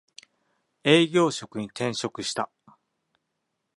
[0.83, 2.49] 営業職に転職した